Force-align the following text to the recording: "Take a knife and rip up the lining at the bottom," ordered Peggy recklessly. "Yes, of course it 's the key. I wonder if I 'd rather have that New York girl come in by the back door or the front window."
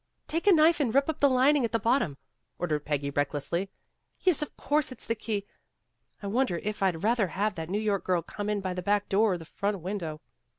"Take 0.27 0.47
a 0.47 0.51
knife 0.51 0.79
and 0.79 0.95
rip 0.95 1.07
up 1.11 1.19
the 1.19 1.29
lining 1.29 1.63
at 1.63 1.71
the 1.73 1.77
bottom," 1.77 2.17
ordered 2.57 2.85
Peggy 2.85 3.11
recklessly. 3.11 3.69
"Yes, 4.21 4.41
of 4.41 4.57
course 4.57 4.91
it 4.91 4.99
's 4.99 5.05
the 5.05 5.13
key. 5.13 5.45
I 6.23 6.27
wonder 6.27 6.57
if 6.63 6.81
I 6.81 6.89
'd 6.89 7.03
rather 7.03 7.27
have 7.27 7.53
that 7.53 7.69
New 7.69 7.77
York 7.79 8.03
girl 8.03 8.23
come 8.23 8.49
in 8.49 8.61
by 8.61 8.73
the 8.73 8.81
back 8.81 9.09
door 9.09 9.33
or 9.33 9.37
the 9.37 9.45
front 9.45 9.79
window." 9.81 10.19